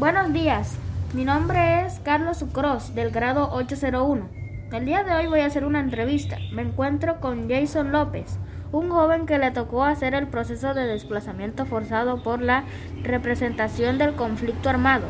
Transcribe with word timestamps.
Buenos 0.00 0.32
días, 0.32 0.78
mi 1.12 1.26
nombre 1.26 1.84
es 1.84 2.00
Carlos 2.00 2.38
Sucros 2.38 2.94
del 2.94 3.10
grado 3.10 3.50
801. 3.52 4.30
El 4.72 4.86
día 4.86 5.04
de 5.04 5.12
hoy 5.12 5.26
voy 5.26 5.40
a 5.40 5.46
hacer 5.46 5.66
una 5.66 5.78
entrevista. 5.78 6.38
Me 6.52 6.62
encuentro 6.62 7.20
con 7.20 7.50
Jason 7.50 7.92
López, 7.92 8.38
un 8.72 8.88
joven 8.88 9.26
que 9.26 9.36
le 9.36 9.50
tocó 9.50 9.84
hacer 9.84 10.14
el 10.14 10.26
proceso 10.26 10.72
de 10.72 10.86
desplazamiento 10.86 11.66
forzado 11.66 12.22
por 12.22 12.40
la 12.40 12.64
representación 13.02 13.98
del 13.98 14.14
conflicto 14.14 14.70
armado, 14.70 15.04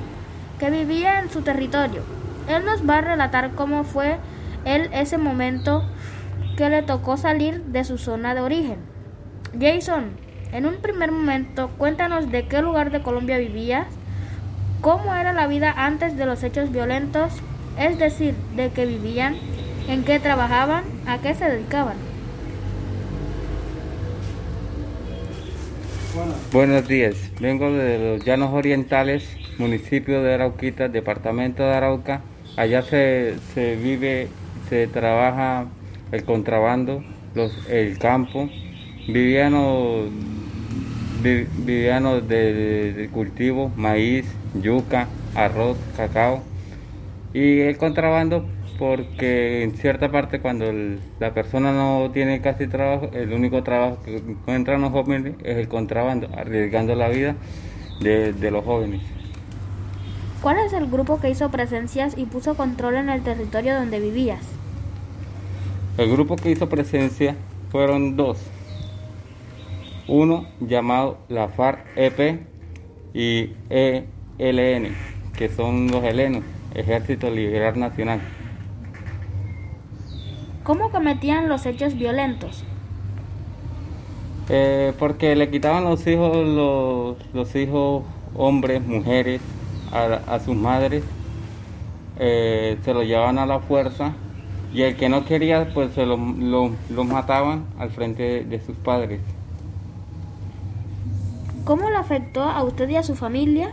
que 0.59 0.71
vivía 0.71 1.21
en 1.21 1.31
su 1.31 1.43
territorio. 1.43 2.03
Él 2.49 2.65
nos 2.65 2.83
va 2.83 2.99
a 2.99 3.03
relatar 3.03 3.53
cómo 3.53 3.85
fue 3.85 4.19
él 4.65 4.91
ese 4.93 5.19
momento 5.19 5.85
que 6.57 6.69
le 6.69 6.83
tocó 6.83 7.17
salir 7.17 7.63
de 7.67 7.85
su 7.85 7.97
zona 7.97 8.35
de 8.35 8.41
origen. 8.41 8.79
Jason, 9.57 10.11
en 10.51 10.67
un 10.67 10.79
primer 10.79 11.13
momento, 11.13 11.71
cuéntanos 11.79 12.33
de 12.33 12.49
qué 12.49 12.61
lugar 12.61 12.91
de 12.91 13.05
Colombia 13.05 13.39
vivías, 13.39 13.87
cómo 14.81 15.15
era 15.15 15.33
la 15.33 15.47
vida 15.47 15.73
antes 15.77 16.17
de 16.17 16.27
los 16.27 16.43
hechos 16.43 16.73
violentos, 16.73 17.33
es 17.79 17.99
decir, 17.99 18.35
de 18.57 18.71
qué 18.71 18.87
vivían, 18.87 19.37
en 19.89 20.05
qué 20.05 20.19
trabajaban, 20.21 20.85
a 21.07 21.19
qué 21.19 21.35
se 21.35 21.49
dedicaban. 21.49 21.97
Buenos 26.53 26.89
días, 26.89 27.17
vengo 27.41 27.73
de 27.73 28.17
los 28.17 28.25
Llanos 28.25 28.53
Orientales, 28.53 29.29
municipio 29.59 30.23
de 30.23 30.35
Arauquita, 30.35 30.89
departamento 30.89 31.63
de 31.63 31.73
Arauca. 31.75 32.23
Allá 32.57 32.83
se, 32.83 33.37
se 33.55 33.77
vive, 33.77 34.29
se 34.69 34.87
trabaja 34.89 35.67
el 36.11 36.25
contrabando, 36.25 37.05
el 37.69 37.99
campo. 37.99 38.49
Vivíamos, 39.07 40.11
vi- 40.11 40.30
vivíamos 41.23 42.27
de, 42.29 42.93
de 42.93 43.09
cultivo, 43.09 43.71
maíz, 43.77 44.27
yuca, 44.55 45.09
arroz, 45.35 45.77
cacao. 45.97 46.43
Y 47.33 47.61
el 47.61 47.77
contrabando 47.79 48.45
porque 48.79 49.63
en 49.63 49.77
cierta 49.77 50.11
parte 50.11 50.41
cuando 50.41 50.65
el- 50.65 50.99
la 51.21 51.35
persona 51.35 51.73
no 51.73 52.11
tiene 52.13 52.41
casi 52.41 52.67
trabajo, 52.67 53.11
el 53.13 53.33
único 53.33 53.63
trabajo 53.63 53.99
que 54.05 54.17
encuentran 54.17 54.81
los 54.81 54.91
jóvenes 54.91 55.35
es 55.45 55.59
el 55.59 55.69
contrabando, 55.69 56.29
arriesgando 56.37 56.95
la 56.95 57.09
vida 57.09 57.37
de, 58.01 58.33
de 58.33 58.51
los 58.51 58.65
jóvenes. 58.65 59.03
¿Cuál 60.43 60.57
es 60.67 60.73
el 60.73 60.87
grupo 60.87 61.21
que 61.21 61.29
hizo 61.29 61.51
presencias 61.51 62.17
y 62.17 62.25
puso 62.25 62.55
control 62.57 62.97
en 62.97 63.11
el 63.11 63.21
territorio 63.23 63.75
donde 63.75 64.01
vivías? 64.01 64.41
El 65.99 66.11
grupo 66.11 66.37
que 66.37 66.51
hizo 66.51 66.69
presencia 66.71 67.37
fueron 67.71 68.17
dos. 68.17 68.39
Uno 70.11 70.45
llamado 70.61 71.19
la 71.29 71.49
FARC-EP 71.49 72.41
y 73.15 73.51
ELN, 73.71 74.93
que 75.37 75.49
son 75.49 75.87
los 75.89 76.03
helenos, 76.03 76.43
Ejército 76.75 77.31
Liberal 77.31 77.79
Nacional. 77.79 78.21
¿Cómo 80.65 80.91
cometían 80.91 81.49
los 81.49 81.65
hechos 81.65 81.95
violentos? 81.97 82.65
Eh, 84.49 84.93
porque 84.99 85.37
le 85.37 85.49
quitaban 85.49 85.85
los 85.85 86.05
hijos, 86.09 86.37
los, 86.37 87.17
los 87.33 87.55
hijos 87.55 88.03
hombres, 88.35 88.85
mujeres, 88.85 89.41
a, 89.93 90.35
a 90.35 90.41
sus 90.41 90.57
madres, 90.57 91.05
eh, 92.19 92.79
se 92.85 92.93
los 92.95 93.05
llevaban 93.07 93.39
a 93.39 93.47
la 93.47 93.61
fuerza 93.61 94.13
y 94.75 94.83
el 94.83 94.97
que 94.97 95.09
no 95.09 95.25
quería, 95.25 95.71
pues 95.73 95.93
se 95.95 96.05
los 96.05 96.19
lo- 96.19 96.73
mataban 97.05 97.65
al 97.79 97.91
frente 97.91 98.23
de, 98.25 98.45
de 98.45 98.61
sus 98.61 98.77
padres. 98.77 99.21
¿Cómo 101.71 101.89
le 101.89 101.99
afectó 101.99 102.43
a 102.43 102.65
usted 102.65 102.89
y 102.89 102.97
a 102.97 103.05
su 103.05 103.15
familia? 103.15 103.73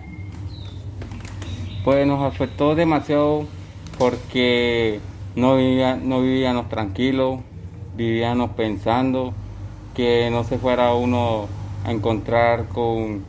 Pues 1.84 2.06
nos 2.06 2.22
afectó 2.22 2.76
demasiado 2.76 3.48
porque 3.98 5.00
no, 5.36 5.56
vivía, 5.56 5.95
no 5.95 6.22
vivíamos 6.22 6.70
tranquilos, 6.70 7.40
vivíamos 7.95 8.52
pensando 8.52 9.34
que 9.96 10.30
no 10.30 10.44
se 10.44 10.59
fuera 10.59 10.94
uno 10.94 11.47
a 11.86 11.91
encontrar 11.91 12.68
con, 12.68 13.25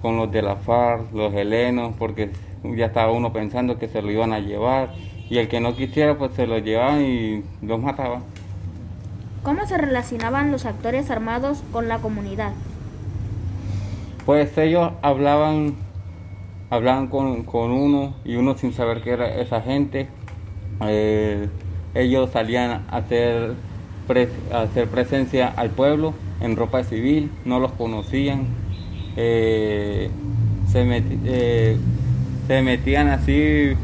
con 0.00 0.16
los 0.16 0.32
de 0.32 0.40
la 0.40 0.56
FARC, 0.56 1.12
los 1.12 1.34
helenos, 1.34 1.92
porque 1.98 2.30
ya 2.74 2.86
estaba 2.86 3.12
uno 3.12 3.34
pensando 3.34 3.78
que 3.78 3.86
se 3.86 4.00
lo 4.00 4.10
iban 4.10 4.32
a 4.32 4.40
llevar 4.40 4.94
y 5.28 5.36
el 5.36 5.48
que 5.48 5.60
no 5.60 5.76
quisiera 5.76 6.16
pues 6.16 6.32
se 6.32 6.46
lo 6.46 6.56
llevaban 6.56 7.02
y 7.02 7.44
los 7.60 7.78
mataban. 7.78 8.22
¿Cómo 9.42 9.66
se 9.66 9.76
relacionaban 9.76 10.52
los 10.52 10.64
actores 10.64 11.10
armados 11.10 11.62
con 11.70 11.86
la 11.88 11.98
comunidad? 11.98 12.54
Pues 14.26 14.58
ellos 14.58 14.90
hablaban, 15.02 15.74
hablaban 16.68 17.06
con, 17.06 17.44
con 17.44 17.70
uno 17.70 18.14
y 18.24 18.34
uno 18.34 18.56
sin 18.58 18.72
saber 18.72 19.00
qué 19.02 19.10
era 19.12 19.28
esa 19.40 19.60
gente. 19.62 20.08
Eh, 20.84 21.48
ellos 21.94 22.30
salían 22.32 22.82
a 22.90 22.96
hacer, 22.96 23.54
pres- 24.08 24.28
a 24.52 24.62
hacer 24.62 24.88
presencia 24.88 25.46
al 25.56 25.70
pueblo 25.70 26.12
en 26.40 26.56
ropa 26.56 26.82
civil, 26.82 27.30
no 27.44 27.60
los 27.60 27.70
conocían. 27.72 28.46
Eh, 29.16 30.10
se, 30.72 30.84
meti- 30.84 31.20
eh, 31.24 31.76
se 32.48 32.62
metían 32.62 33.06
así 33.08 33.74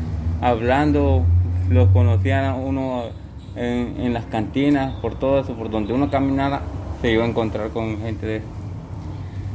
hablando, 0.41 1.23
los 1.71 1.89
conocían 1.91 2.45
a 2.47 2.55
uno 2.57 3.05
en, 3.55 3.95
en 4.01 4.13
las 4.13 4.25
cantinas, 4.27 4.93
por 4.95 5.15
todo 5.15 5.39
eso, 5.39 5.55
por 5.55 5.71
donde 5.71 5.93
uno 5.93 6.11
caminara, 6.11 6.63
se 7.01 7.13
iba 7.13 7.25
a 7.25 7.29
encontrar 7.29 7.71
con 7.71 7.99
gente 8.01 8.27
de 8.27 8.43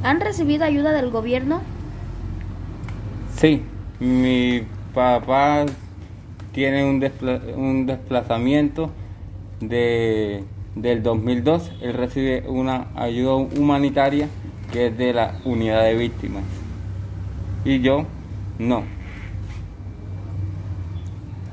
¿Han 0.03 0.21
recibido 0.21 0.63
ayuda 0.63 0.91
del 0.93 1.09
gobierno? 1.09 1.61
Sí, 3.35 3.63
mi 3.99 4.63
papá 4.93 5.65
tiene 6.51 6.83
un, 6.85 6.99
despla- 7.01 7.41
un 7.55 7.85
desplazamiento 7.85 8.91
de, 9.59 10.43
del 10.75 11.03
2002. 11.03 11.71
Él 11.81 11.93
recibe 11.93 12.43
una 12.47 12.87
ayuda 12.95 13.35
humanitaria 13.35 14.27
que 14.71 14.87
es 14.87 14.97
de 14.97 15.13
la 15.13 15.35
unidad 15.45 15.83
de 15.83 15.95
víctimas. 15.95 16.43
Y 17.65 17.79
yo 17.81 18.05
no. 18.59 18.83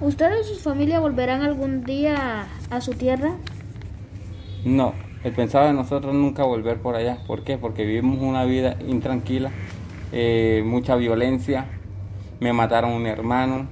¿Usted 0.01 0.31
y 0.41 0.45
su 0.55 0.61
familia 0.61 1.01
volverán 1.01 1.43
algún 1.43 1.85
día 1.85 2.47
a 2.71 2.81
su 2.81 2.93
tierra? 2.93 3.33
No, 4.65 4.95
el 5.25 5.33
pensado 5.33 5.67
de 5.67 5.73
nosotros 5.73 6.15
nunca 6.15 6.45
volver 6.45 6.79
por 6.79 6.97
allá. 6.97 7.19
¿Por 7.27 7.45
qué? 7.45 7.57
Porque 7.57 7.85
vivimos 7.85 8.19
una 8.21 8.45
vida 8.45 8.77
intranquila, 8.87 9.51
eh, 10.13 10.63
mucha 10.67 10.97
violencia. 10.97 11.67
Me 12.41 12.53
mataron 12.53 12.93
un 12.93 13.07
hermano, 13.07 13.67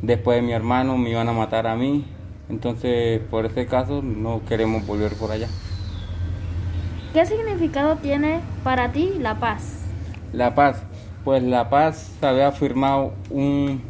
después 0.00 0.36
de 0.36 0.42
mi 0.42 0.52
hermano 0.52 0.96
me 0.96 1.10
iban 1.10 1.28
a 1.28 1.32
matar 1.32 1.66
a 1.66 1.76
mí. 1.76 2.06
Entonces, 2.48 3.20
por 3.30 3.44
ese 3.44 3.66
caso, 3.66 4.02
no 4.02 4.40
queremos 4.48 4.86
volver 4.86 5.12
por 5.14 5.30
allá. 5.30 5.48
¿Qué 7.12 7.26
significado 7.26 7.96
tiene 7.96 8.40
para 8.64 8.92
ti 8.92 9.12
la 9.20 9.38
paz? 9.38 9.82
La 10.32 10.54
paz, 10.54 10.82
pues 11.24 11.42
la 11.42 11.68
paz 11.68 12.16
se 12.18 12.26
había 12.26 12.50
firmado 12.50 13.12
un, 13.28 13.82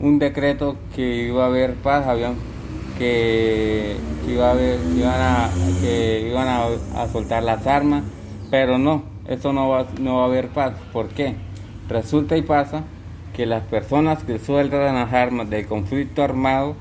un 0.00 0.18
decreto 0.18 0.76
que 0.96 1.28
iba 1.28 1.44
a 1.44 1.46
haber 1.46 1.74
paz, 1.74 2.08
habían 2.08 2.34
que, 3.00 3.96
que 4.26 4.32
iba 4.32 4.48
a 4.48 4.50
haber, 4.50 4.78
que 4.78 4.98
iban 4.98 5.20
a, 5.20 5.50
que 5.80 6.28
iban 6.28 6.46
a, 6.46 7.08
soltar 7.08 7.42
las 7.42 7.66
armas, 7.66 8.04
pero 8.50 8.76
no, 8.76 9.04
eso 9.26 9.54
no 9.54 9.70
va, 9.70 9.86
no 9.98 10.16
va 10.16 10.22
a 10.24 10.26
haber 10.26 10.48
paz. 10.48 10.74
¿Por 10.92 11.08
qué? 11.08 11.34
Resulta 11.88 12.36
y 12.36 12.42
pasa 12.42 12.84
que 13.34 13.46
las 13.46 13.62
personas 13.62 14.22
que 14.22 14.38
sueltan 14.38 14.96
las 14.96 15.12
armas 15.14 15.48
del 15.48 15.66
conflicto 15.66 16.22
armado, 16.22 16.76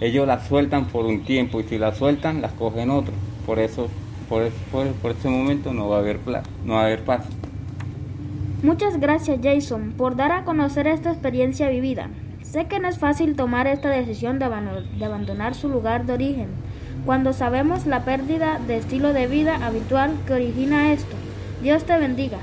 ellos 0.00 0.26
las 0.26 0.48
sueltan 0.48 0.86
por 0.86 1.06
un 1.06 1.22
tiempo 1.22 1.60
y 1.60 1.62
si 1.62 1.78
las 1.78 1.96
sueltan, 1.98 2.42
las 2.42 2.52
cogen 2.54 2.90
otros. 2.90 3.14
Por 3.46 3.60
eso, 3.60 3.86
por, 4.28 4.48
por, 4.72 4.88
por 4.94 5.12
ese 5.12 5.28
momento 5.28 5.72
no 5.72 5.88
va 5.88 5.98
a 5.98 6.00
haber 6.00 6.18
no 6.64 6.74
va 6.74 6.80
a 6.80 6.84
haber 6.86 7.04
paz. 7.04 7.22
Muchas 8.64 8.98
gracias 8.98 9.38
Jason 9.40 9.94
por 9.96 10.16
dar 10.16 10.32
a 10.32 10.44
conocer 10.44 10.88
esta 10.88 11.12
experiencia 11.12 11.68
vivida. 11.68 12.10
Sé 12.50 12.66
que 12.66 12.80
no 12.80 12.88
es 12.88 12.98
fácil 12.98 13.36
tomar 13.36 13.68
esta 13.68 13.90
decisión 13.90 14.40
de, 14.40 14.46
abandonar 14.46 15.54
su 15.54 15.68
lugar 15.68 16.04
de 16.04 16.14
origen, 16.14 16.48
cuando 17.06 17.32
sabemos 17.32 17.86
la 17.86 18.04
pérdida 18.04 18.58
de 18.66 18.76
estilo 18.76 19.12
de 19.12 19.28
vida 19.28 19.64
habitual 19.64 20.10
que 20.26 20.32
origina 20.32 20.92
esto. 20.92 21.14
Dios 21.62 21.84
te 21.84 21.96
bendiga. 21.96 22.38